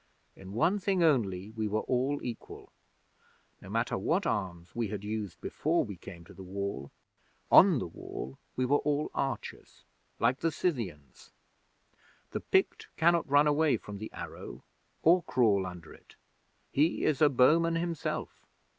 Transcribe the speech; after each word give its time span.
In 0.35 0.53
one 0.53 0.79
thing 0.79 1.03
only 1.03 1.51
we 1.51 1.67
were 1.67 1.81
all 1.81 2.19
equal. 2.23 2.71
No 3.61 3.69
matter 3.69 3.99
what 3.99 4.25
arms 4.25 4.73
we 4.73 4.87
had 4.87 5.03
used 5.03 5.39
before 5.41 5.85
we 5.85 5.95
came 5.95 6.25
to 6.25 6.33
the 6.33 6.41
Wall, 6.41 6.89
on 7.51 7.77
the 7.77 7.85
Wall 7.85 8.39
we 8.55 8.65
were 8.65 8.79
all 8.79 9.11
archers, 9.13 9.83
like 10.17 10.39
the 10.39 10.51
Scythians. 10.51 11.29
The 12.31 12.39
Pict 12.41 12.87
cannot 12.97 13.29
run 13.29 13.45
away 13.45 13.77
from 13.77 13.99
the 13.99 14.09
arrow, 14.11 14.63
or 15.03 15.21
crawl 15.21 15.67
under 15.67 15.93
it. 15.93 16.15
He 16.71 17.03
is 17.05 17.21
a 17.21 17.29
bowman 17.29 17.75
himself. 17.75 18.43